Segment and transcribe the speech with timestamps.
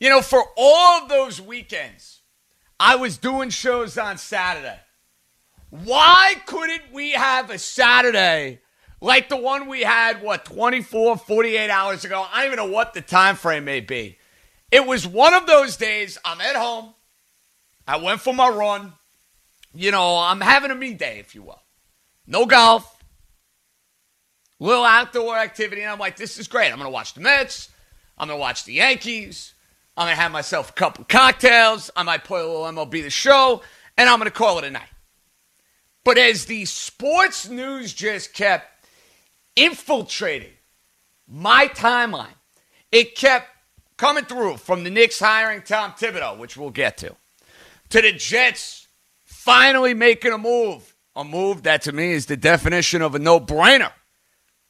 [0.00, 2.20] You know, for all of those weekends,
[2.78, 4.78] I was doing shows on Saturday.
[5.70, 8.60] Why couldn't we have a Saturday
[9.00, 12.24] like the one we had, what, 24, 48 hours ago?
[12.32, 14.18] I don't even know what the time frame may be.
[14.70, 16.94] It was one of those days I'm at home.
[17.86, 18.92] I went for my run.
[19.74, 21.62] You know, I'm having a me day, if you will.
[22.26, 23.02] No golf,
[24.60, 25.82] little outdoor activity.
[25.82, 26.70] And I'm like, this is great.
[26.70, 27.70] I'm going to watch the Mets.
[28.16, 29.54] I'm going to watch the Yankees.
[29.98, 31.90] I'm going to have myself a couple cocktails.
[31.96, 33.62] I might play a little MLB the show,
[33.96, 34.86] and I'm going to call it a night.
[36.04, 38.86] But as the sports news just kept
[39.56, 40.52] infiltrating
[41.26, 42.36] my timeline,
[42.92, 43.48] it kept
[43.96, 47.16] coming through from the Knicks hiring Tom Thibodeau, which we'll get to,
[47.90, 48.86] to the Jets
[49.24, 50.94] finally making a move.
[51.16, 53.90] A move that to me is the definition of a no brainer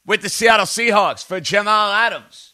[0.07, 2.48] with the Seattle Seahawks for Jamal Adams.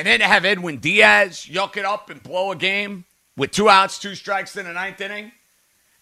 [0.00, 3.04] And then to have Edwin Diaz yuck it up and blow a game
[3.36, 5.30] with two outs, two strikes in the ninth inning.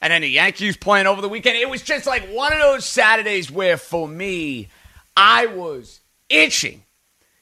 [0.00, 1.56] And then the Yankees playing over the weekend.
[1.56, 4.68] It was just like one of those Saturdays where, for me,
[5.16, 5.98] I was
[6.28, 6.84] itching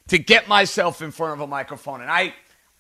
[0.09, 2.01] to get myself in front of a microphone.
[2.01, 2.33] And I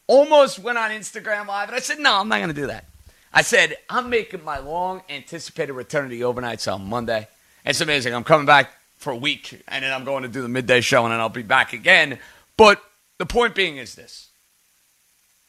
[0.06, 2.86] almost went on Instagram Live and I said, no, I'm not going to do that.
[3.30, 7.28] I said, I'm making my long anticipated return to the overnights on Monday.
[7.62, 8.14] It's amazing.
[8.14, 11.04] I'm coming back for a week and then I'm going to do the midday show
[11.04, 12.18] and then I'll be back again.
[12.56, 12.82] But
[13.18, 14.30] the point being is this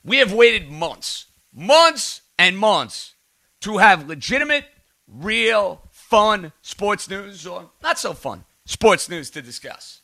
[0.04, 3.14] we have waited months, months and months
[3.62, 4.66] to have legitimate,
[5.08, 10.02] real, fun sports news or not so fun sports news to discuss.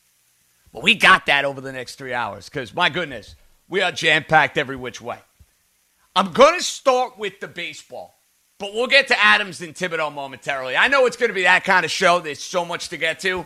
[0.73, 3.35] But we got that over the next three hours because, my goodness,
[3.69, 5.19] we are jam packed every which way.
[6.15, 8.15] I'm going to start with the baseball,
[8.57, 10.75] but we'll get to Adams and Thibodeau momentarily.
[10.75, 12.19] I know it's going to be that kind of show.
[12.19, 13.45] There's so much to get to.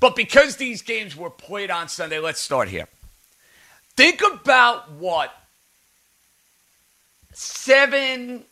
[0.00, 2.86] But because these games were played on Sunday, let's start here.
[3.98, 5.34] Think about what
[7.32, 8.44] 7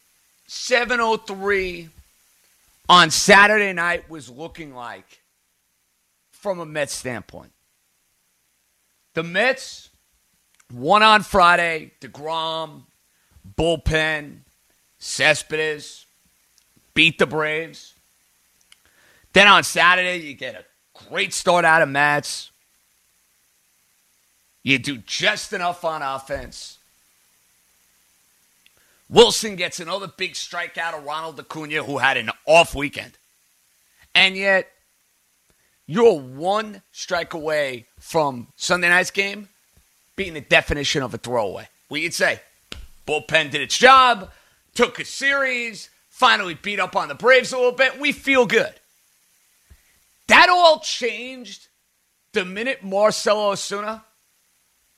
[0.48, 1.88] 703
[2.88, 5.20] on Saturday night was looking like
[6.32, 7.52] from a Mets standpoint.
[9.14, 9.90] The Mets
[10.74, 12.82] won on Friday, DeGrom,
[13.56, 14.38] bullpen,
[14.98, 16.06] Cespedes,
[16.92, 17.94] beat the Braves.
[19.32, 20.64] Then on Saturday, you get a
[21.08, 22.50] great start out of Matz.
[24.66, 26.78] You do just enough on offense.
[29.08, 33.12] Wilson gets another big strikeout of Ronald Acuna, who had an off weekend.
[34.12, 34.68] And yet,
[35.86, 39.50] you're one strike away from Sunday night's game
[40.16, 41.68] being the definition of a throwaway.
[41.88, 42.40] We could say
[43.06, 44.32] bullpen did its job,
[44.74, 48.00] took a series, finally beat up on the Braves a little bit.
[48.00, 48.74] We feel good.
[50.26, 51.68] That all changed
[52.32, 54.02] the minute Marcell Ozuna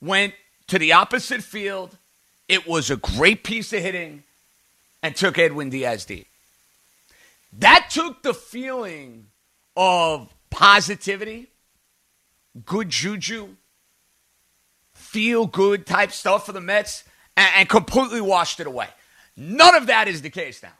[0.01, 0.33] went
[0.67, 1.97] to the opposite field.
[2.47, 4.23] It was a great piece of hitting
[5.01, 6.27] and took Edwin Diaz deep.
[7.53, 9.27] That took the feeling
[9.75, 11.47] of positivity,
[12.65, 13.55] good juju,
[14.93, 17.03] feel good type stuff for the Mets
[17.35, 18.87] and, and completely washed it away.
[19.35, 20.73] None of that is the case now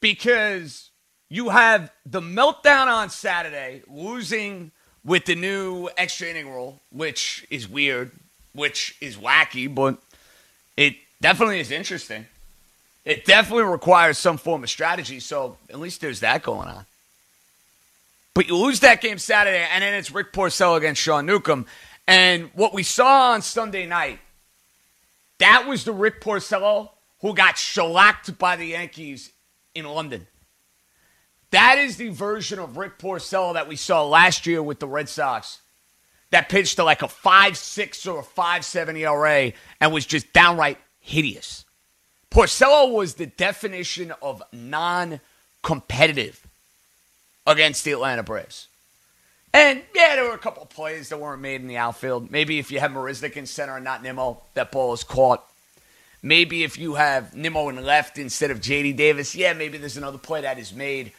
[0.00, 0.90] because
[1.28, 4.70] you have the meltdown on Saturday, losing
[5.04, 8.12] with the new extra inning rule, which is weird,
[8.54, 9.98] which is wacky, but
[10.76, 12.26] it definitely is interesting.
[13.04, 16.86] It definitely requires some form of strategy, so at least there's that going on.
[18.34, 21.66] But you lose that game Saturday, and then it's Rick Porcello against Sean Newcomb.
[22.06, 24.20] And what we saw on Sunday night,
[25.38, 26.90] that was the Rick Porcello
[27.20, 29.30] who got shellacked by the Yankees
[29.74, 30.26] in London.
[31.50, 35.08] That is the version of Rick Porcello that we saw last year with the Red
[35.08, 35.61] Sox
[36.32, 40.78] that pitched to like a five six or a 5.7 ERA and was just downright
[41.00, 41.64] hideous.
[42.30, 45.20] Porcello was the definition of non
[45.62, 46.44] competitive
[47.46, 48.68] against the Atlanta Braves.
[49.54, 52.30] And yeah, there were a couple plays that weren't made in the outfield.
[52.30, 55.44] Maybe if you have Marisnick in center and not Nimmo, that ball is caught.
[56.22, 60.16] Maybe if you have Nimmo in left instead of JD Davis, yeah, maybe there's another
[60.16, 61.12] play that is made.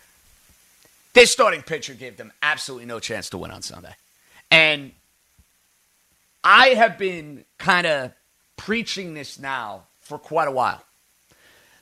[1.14, 3.94] This starting pitcher gave them absolutely no chance to win on Sunday.
[4.50, 4.94] And
[6.44, 8.12] I have been kind of
[8.58, 10.84] preaching this now for quite a while.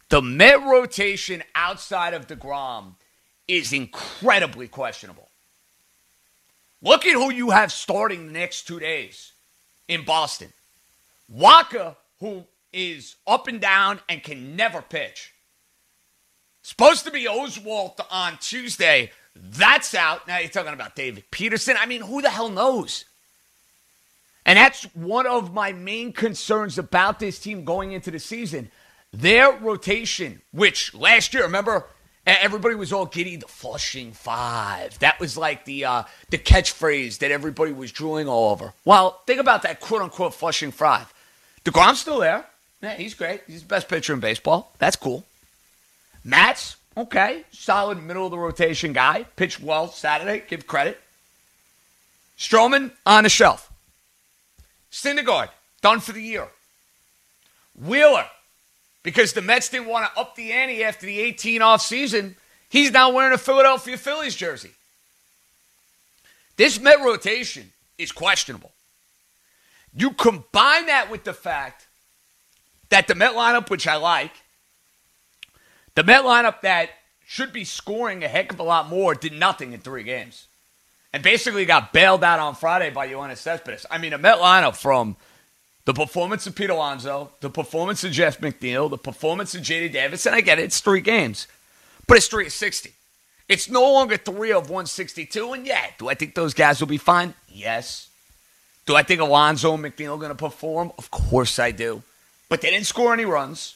[0.09, 2.95] The Met rotation outside of DeGrom
[3.47, 5.29] is incredibly questionable.
[6.81, 9.33] Look at who you have starting the next two days
[9.87, 10.51] in Boston.
[11.33, 12.43] Wacha, who
[12.73, 15.33] is up and down and can never pitch.
[16.63, 19.11] Supposed to be Oswalt on Tuesday.
[19.35, 20.27] That's out.
[20.27, 21.75] Now you're talking about David Peterson.
[21.79, 23.05] I mean, who the hell knows?
[24.45, 28.71] And that's one of my main concerns about this team going into the season.
[29.13, 31.85] Their rotation, which last year, remember,
[32.25, 34.97] everybody was all giddy, the flushing five.
[34.99, 38.73] That was like the uh, the catchphrase that everybody was drooling all over.
[38.85, 41.13] Well, think about that quote unquote flushing five.
[41.65, 42.45] DeGrom's still there.
[42.81, 43.41] Yeah, he's great.
[43.45, 44.71] He's the best pitcher in baseball.
[44.79, 45.23] That's cool.
[46.23, 49.25] Matz, okay, solid middle of the rotation guy.
[49.35, 50.43] Pitched well Saturday.
[50.47, 50.99] Give credit.
[52.37, 53.70] Stroman on the shelf.
[54.91, 55.49] Syndergaard
[55.81, 56.47] done for the year.
[57.79, 58.25] Wheeler,
[59.03, 62.35] because the Mets didn't want to up the ante after the 18 off season,
[62.69, 64.71] he's now wearing a Philadelphia Phillies jersey.
[66.57, 68.71] This Met rotation is questionable.
[69.95, 71.87] You combine that with the fact
[72.89, 74.33] that the Met lineup, which I like,
[75.95, 76.89] the Met lineup that
[77.25, 80.47] should be scoring a heck of a lot more, did nothing in three games.
[81.13, 83.85] And basically got bailed out on Friday by Yoenis Cespedes.
[83.91, 85.17] I mean, a Met lineup from
[85.85, 90.25] the performance of Pete Alonso, the performance of Jeff McNeil, the performance of JD Davis,
[90.25, 91.47] and I get it, it's three games,
[92.07, 92.93] but it's three of 60.
[93.49, 96.97] It's no longer three of 162, and yeah, do I think those guys will be
[96.97, 97.33] fine?
[97.49, 98.09] Yes.
[98.85, 100.91] Do I think Alonso and McNeil are going to perform?
[100.97, 102.03] Of course I do.
[102.49, 103.75] But they didn't score any runs.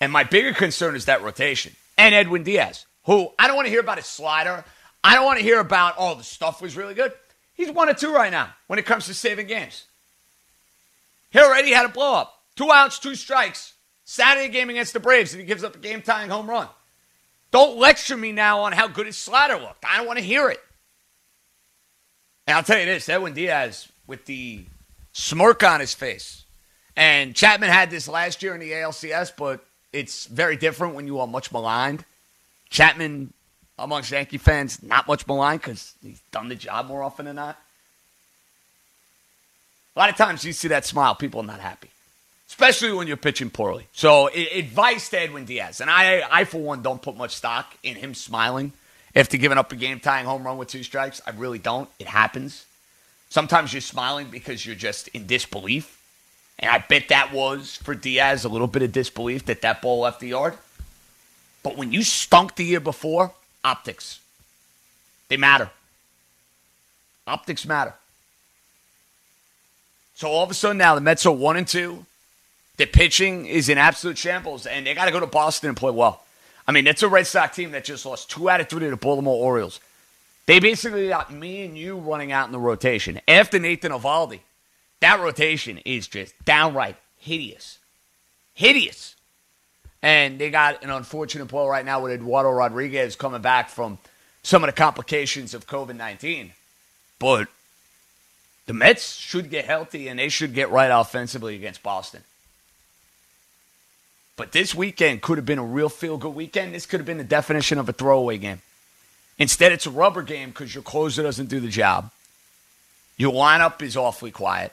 [0.00, 1.74] And my bigger concern is that rotation.
[1.96, 4.64] And Edwin Diaz, who I don't want to hear about his slider.
[5.06, 7.12] I don't want to hear about, oh, the stuff was really good.
[7.54, 9.84] He's one or two right now when it comes to saving games.
[11.30, 12.42] He already had a blow up.
[12.56, 13.74] Two outs, two strikes.
[14.04, 16.66] Saturday game against the Braves, and he gives up a game tying home run.
[17.52, 19.84] Don't lecture me now on how good his slider looked.
[19.84, 20.60] I don't want to hear it.
[22.48, 24.64] And I'll tell you this Edwin Diaz with the
[25.12, 26.42] smirk on his face.
[26.96, 31.20] And Chapman had this last year in the ALCS, but it's very different when you
[31.20, 32.04] are much maligned.
[32.70, 33.32] Chapman,
[33.78, 37.58] amongst Yankee fans, not much maligned because he's done the job more often than not.
[39.94, 41.88] A lot of times you see that smile, people are not happy,
[42.48, 43.86] especially when you're pitching poorly.
[43.92, 47.96] So, advice to Edwin Diaz, and I, I for one, don't put much stock in
[47.96, 48.72] him smiling
[49.14, 51.22] after giving up a game tying home run with two strikes.
[51.26, 51.88] I really don't.
[51.98, 52.66] It happens.
[53.30, 55.92] Sometimes you're smiling because you're just in disbelief.
[56.58, 60.00] And I bet that was for Diaz a little bit of disbelief that that ball
[60.00, 60.54] left the yard.
[61.62, 63.32] But when you stunk the year before,
[63.66, 64.20] optics,
[65.28, 65.70] they matter.
[67.26, 67.94] Optics matter.
[70.14, 72.06] So all of a sudden now the Mets are one and two.
[72.76, 75.90] The pitching is in absolute shambles, and they got to go to Boston and play
[75.90, 76.22] well.
[76.68, 78.90] I mean, it's a Red Sox team that just lost two out of three to
[78.90, 79.80] the Baltimore Orioles.
[80.46, 83.20] They basically got me and you running out in the rotation.
[83.26, 84.40] After Nathan Eovaldi,
[85.00, 87.78] that rotation is just downright hideous.
[88.54, 89.15] Hideous.
[90.02, 93.98] And they got an unfortunate blow right now with Eduardo Rodriguez coming back from
[94.42, 96.52] some of the complications of COVID 19.
[97.18, 97.48] But
[98.66, 102.22] the Mets should get healthy and they should get right offensively against Boston.
[104.36, 106.74] But this weekend could have been a real feel good weekend.
[106.74, 108.60] This could have been the definition of a throwaway game.
[109.38, 112.10] Instead, it's a rubber game because your closer doesn't do the job.
[113.16, 114.72] Your lineup is awfully quiet.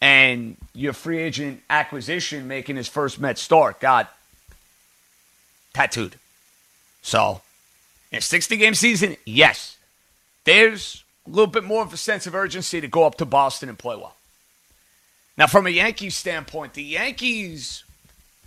[0.00, 4.14] And your free agent acquisition making his first Met start got
[5.74, 6.16] tattooed.
[7.02, 7.40] So,
[8.12, 9.76] in a 60 game season, yes,
[10.44, 13.68] there's a little bit more of a sense of urgency to go up to Boston
[13.68, 14.16] and play well.
[15.36, 17.84] Now, from a Yankees standpoint, the Yankees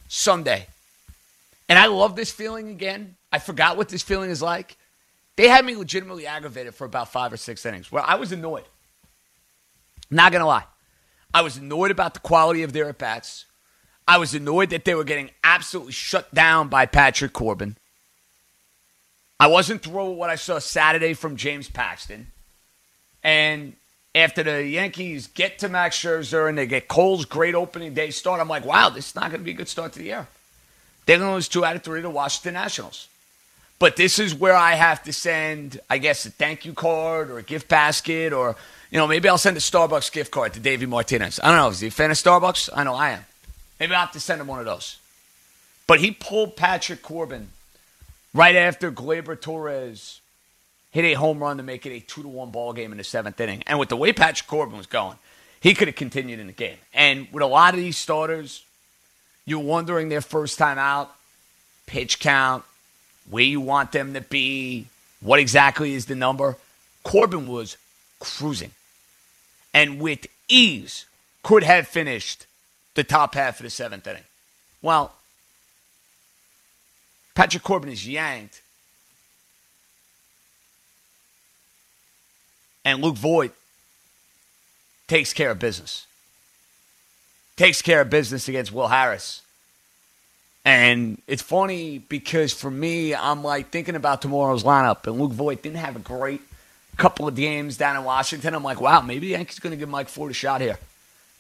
[0.08, 0.68] Sunday,
[1.68, 3.16] and I love this feeling again.
[3.32, 4.78] I forgot what this feeling is like.
[5.36, 8.66] They had me legitimately aggravated for about five or six innings where I was annoyed.
[10.12, 10.66] Not going to lie.
[11.34, 13.46] I was annoyed about the quality of their at bats.
[14.08, 17.78] I was annoyed that they were getting absolutely shut down by Patrick Corbin.
[19.40, 22.28] I wasn't thrilled with what I saw Saturday from James Paxton.
[23.24, 23.74] And
[24.16, 28.40] after the Yankees get to Max Scherzer and they get Cole's great opening day start,
[28.40, 30.28] I'm like, wow, this is not going to be a good start to the year.
[31.06, 33.08] They're going to lose two out of three to Washington Nationals.
[33.80, 37.40] But this is where I have to send, I guess, a thank you card or
[37.40, 38.56] a gift basket or,
[38.92, 41.40] you know, maybe I'll send a Starbucks gift card to Davey Martinez.
[41.44, 41.70] I don't know.
[41.70, 42.70] Is he a fan of Starbucks?
[42.74, 43.26] I know I am.
[43.80, 44.98] Maybe I'll have to send him one of those.
[45.88, 47.50] But he pulled Patrick Corbin
[48.34, 50.22] right after Gleyber Torres
[50.92, 53.04] hit a home run to make it a two to one ball game in the
[53.04, 53.64] seventh inning.
[53.66, 55.18] And with the way Patrick Corbin was going,
[55.60, 56.78] he could have continued in the game.
[56.94, 58.64] And with a lot of these starters,
[59.46, 61.14] you're wondering their first time out,
[61.88, 62.64] pitch count,
[63.30, 64.86] where you want them to be,
[65.20, 66.58] what exactly is the number.
[67.04, 67.78] Corbin was
[68.20, 68.72] cruising.
[69.74, 71.06] And with ease
[71.42, 72.46] could have finished
[72.96, 74.24] the top half of the seventh inning.
[74.82, 75.14] Well,
[77.36, 78.62] Patrick Corbin is yanked.
[82.86, 83.52] And Luke Voit
[85.08, 86.06] takes care of business.
[87.56, 89.42] Takes care of business against Will Harris.
[90.66, 95.62] And it's funny because for me, I'm like thinking about tomorrow's lineup, and Luke Voit
[95.62, 96.42] didn't have a great
[96.98, 98.54] couple of games down in Washington.
[98.54, 100.78] I'm like, wow, maybe the Yankees going to give Mike Ford a shot here.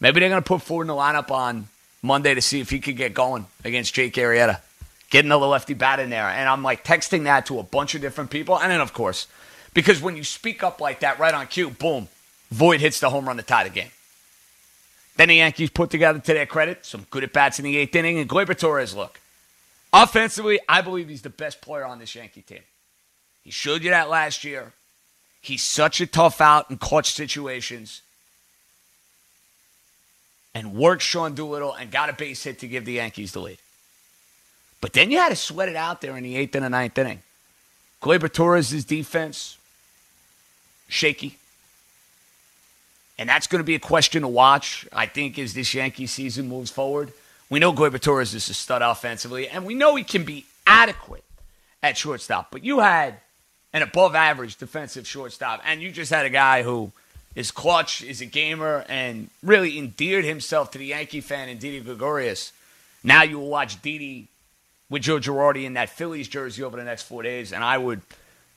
[0.03, 1.69] Maybe they're going to put Ford in the lineup on
[2.01, 4.59] Monday to see if he could get going against Jake Arrieta.
[5.09, 6.27] Get another lefty bat in there.
[6.27, 8.59] And I'm like texting that to a bunch of different people.
[8.59, 9.27] And then, of course,
[9.73, 12.09] because when you speak up like that right on cue, boom,
[12.51, 13.91] Voit hits the home run to tie the game.
[15.15, 17.95] Then the Yankees put together, to their credit, some good at bats in the eighth
[17.95, 19.21] inning, and Gleyber Torres look.
[19.93, 22.63] Offensively, I believe he's the best player on this Yankee team.
[23.41, 24.73] He showed you that last year.
[25.39, 28.01] He's such a tough out in clutch situations.
[30.55, 33.57] And worked Sean Doolittle and got a base hit to give the Yankees the lead.
[34.81, 36.97] But then you had to sweat it out there in the eighth and the ninth
[36.97, 37.21] inning.
[38.01, 39.57] Gleyber Torres' defense,
[40.87, 41.37] shaky.
[43.17, 46.49] And that's going to be a question to watch, I think, as this Yankee season
[46.49, 47.13] moves forward.
[47.49, 51.23] We know Gleyber Torres is a stud offensively, and we know he can be adequate
[51.81, 52.51] at shortstop.
[52.51, 53.15] But you had
[53.71, 56.91] an above average defensive shortstop, and you just had a guy who
[57.35, 61.79] is clutch, is a gamer, and really endeared himself to the Yankee fan in Didi
[61.79, 62.51] Gregorius.
[63.03, 64.27] Now you will watch Didi
[64.89, 68.01] with Joe Girardi in that Phillies jersey over the next four days, and I would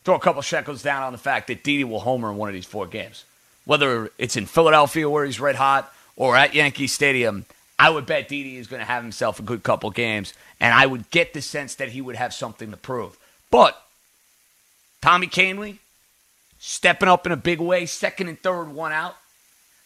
[0.04, 2.54] throw a couple shekels down on the fact that Didi will homer in one of
[2.54, 3.24] these four games.
[3.64, 7.46] Whether it's in Philadelphia where he's red hot or at Yankee Stadium,
[7.78, 10.86] I would bet Didi is going to have himself a good couple games, and I
[10.86, 13.18] would get the sense that he would have something to prove.
[13.50, 13.82] But
[15.02, 15.78] Tommy Kahnle
[16.58, 19.16] stepping up in a big way, second and third, one out,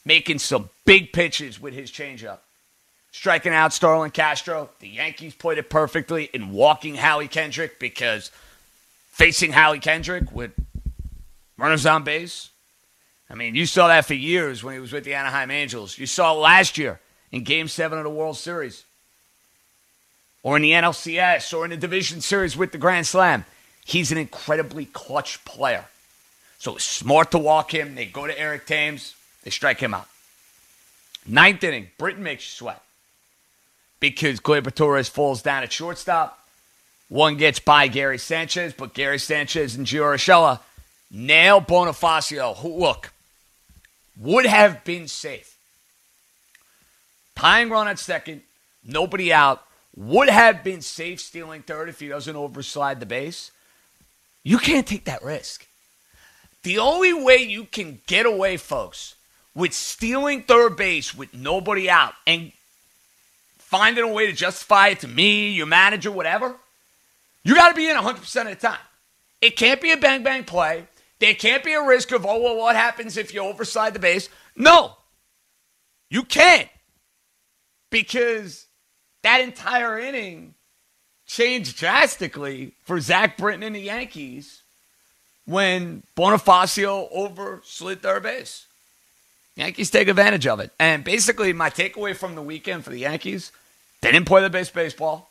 [0.04, 2.38] making some big pitches with his changeup.
[3.12, 4.70] Striking out Starlin Castro.
[4.78, 8.30] The Yankees played it perfectly in walking Howie Kendrick because
[9.10, 10.52] facing Howie Kendrick with
[11.58, 12.50] runners on base.
[13.28, 15.98] I mean, you saw that for years when he was with the Anaheim Angels.
[15.98, 17.00] You saw it last year
[17.30, 18.84] in Game 7 of the World Series,
[20.42, 23.44] or in the NLCS, or in the Division Series with the Grand Slam.
[23.84, 25.86] He's an incredibly clutch player.
[26.60, 27.96] So it's smart to walk him.
[27.96, 30.06] They go to Eric Thames, they strike him out.
[31.26, 32.82] Ninth inning, Britton makes you sweat
[33.98, 36.38] because Gleyber Torres falls down at shortstop.
[37.08, 40.60] One gets by Gary Sanchez, but Gary Sanchez and Gio Urshela
[41.10, 43.12] nail Bonifacio, who, look,
[44.16, 45.50] would have been safe
[47.40, 48.42] tying run at second,
[48.84, 49.64] nobody out,
[49.96, 53.50] would have been safe stealing third if he doesn't overslide the base.
[54.44, 55.66] You can't take that risk.
[56.62, 59.14] The only way you can get away, folks,
[59.54, 62.52] with stealing third base with nobody out and
[63.58, 66.56] finding a way to justify it to me, your manager, whatever,
[67.42, 68.78] you got to be in 100% of the time.
[69.40, 70.86] It can't be a bang bang play.
[71.18, 74.28] There can't be a risk of, oh, well, what happens if you overslide the base?
[74.56, 74.96] No,
[76.08, 76.68] you can't
[77.90, 78.66] because
[79.22, 80.54] that entire inning
[81.26, 84.62] changed drastically for Zach Britton and the Yankees
[85.50, 88.66] when Bonifacio overslid third base.
[89.56, 90.70] Yankees take advantage of it.
[90.78, 93.50] And basically, my takeaway from the weekend for the Yankees,
[94.00, 95.28] they didn't play the base baseball.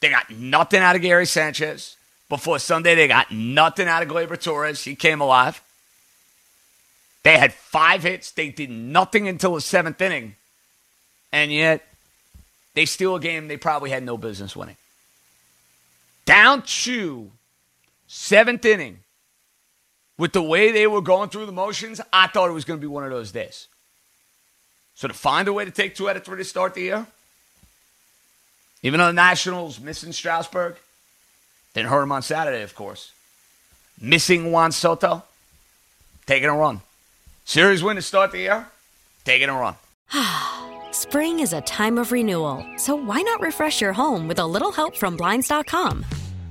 [0.00, 1.96] They got nothing out of Gary Sanchez.
[2.30, 4.82] Before Sunday, they got nothing out of Gleyber Torres.
[4.82, 5.62] He came alive.
[7.22, 8.30] They had five hits.
[8.30, 10.36] They did nothing until the seventh inning.
[11.32, 11.86] And yet,
[12.74, 14.76] they steal a game they probably had no business winning.
[16.24, 17.30] Down to
[18.10, 18.98] seventh inning.
[20.18, 22.82] With the way they were going through the motions, I thought it was going to
[22.82, 23.68] be one of those days.
[24.94, 27.06] So to find a way to take two out of three to start the year,
[28.82, 30.76] even though the Nationals missing Strasburg,
[31.72, 33.12] didn't hurt him on Saturday, of course.
[34.00, 35.22] Missing Juan Soto,
[36.26, 36.80] taking a run.
[37.44, 38.66] Series win to start the year,
[39.24, 39.76] taking a run.
[40.90, 44.72] Spring is a time of renewal, so why not refresh your home with a little
[44.72, 46.04] help from Blinds.com?